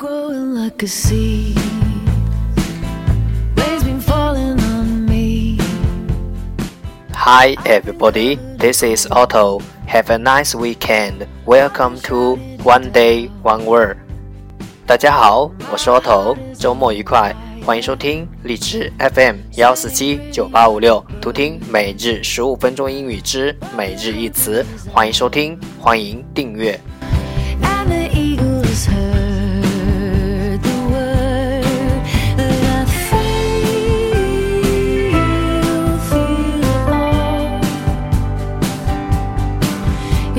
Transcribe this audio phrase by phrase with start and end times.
[0.00, 1.54] growing like to see.
[7.12, 9.60] Hi everybody, this is Otto.
[9.86, 11.26] Have a nice weekend.
[11.44, 13.98] Welcome to One Day One Word.
[14.86, 17.36] 大家好，我是 Otto，周末愉快，
[17.66, 26.80] 欢迎收听荔枝 FM 幺四七九八五六，图听每日十五分钟英语之每日一词，欢迎收听，欢迎订阅。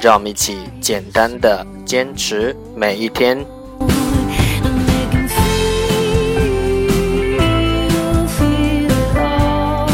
[0.00, 3.38] 让我们一起简单的坚持每一天。
[3.80, 5.88] And they can feel,
[8.28, 9.88] feel it all.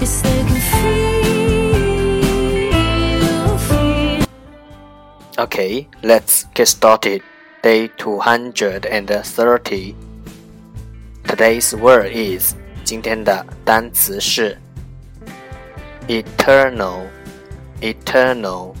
[0.00, 1.86] Yes, they can feel,
[3.58, 4.26] feel
[5.38, 7.22] Okay, let's get started.
[7.62, 9.94] Day 230.
[11.24, 14.58] Today's word is 今天的单词是
[16.08, 17.06] eternal,
[17.80, 18.74] eternal,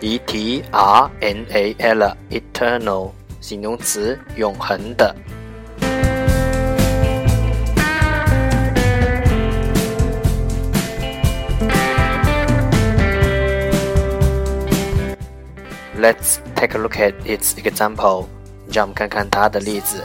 [0.00, 3.10] e t r n a l, eternal
[3.40, 5.14] 形容词，永恒的。
[16.00, 18.26] Let's take a look at its example.
[18.70, 20.04] 让我们看看它的例子。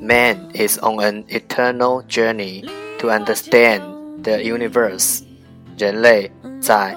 [0.00, 3.80] Man is on an eternal journey to understand
[4.22, 5.22] the universe.
[5.76, 6.96] 人类在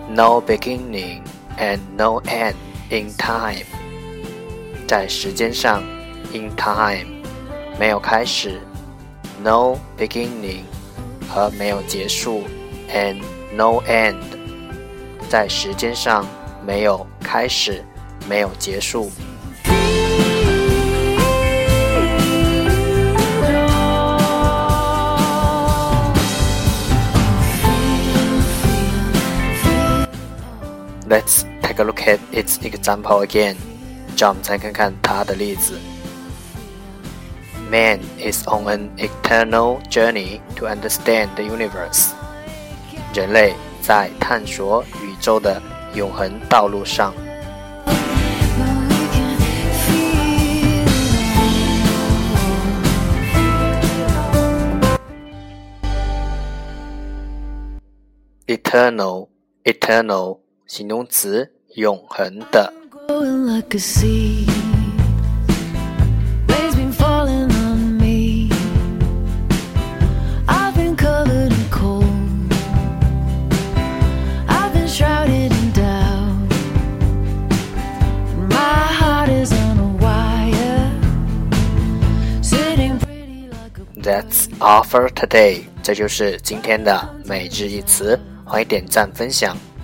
[0.13, 1.23] no beginning
[1.57, 2.55] and no end
[2.89, 3.65] in time，
[4.87, 5.81] 在时间上
[6.33, 7.07] ，in time
[7.79, 8.59] 没有开始
[9.41, 10.63] ，no beginning
[11.29, 12.43] 和没有结束
[12.93, 13.21] ，and
[13.55, 14.17] no end
[15.29, 16.25] 在时间上
[16.65, 17.81] 没有开始，
[18.27, 19.09] 没有结束。
[31.10, 33.56] Let's take a look at its example again.
[34.16, 35.78] 让我们再看看它的例子。
[37.70, 42.12] Man is on an eternal journey to understand the universe.
[43.12, 45.60] 人类在探索宇宙的
[45.94, 47.12] 永恒道路上。
[58.46, 59.28] Eternal,
[59.64, 60.38] eternal
[60.70, 62.72] 形容词，永恒的。
[62.90, 64.48] Growing like a seed.
[66.48, 68.50] Rain's been falling on me.
[70.46, 72.04] I've been covered in cold.
[74.48, 76.52] I've been shrouded in doubt.
[78.48, 80.90] My heart is on a wire.
[82.42, 85.66] Sitting pretty like a That's all for today。
[85.82, 88.18] 这就是今天的每日一词。
[88.44, 89.56] 欢迎点赞分享，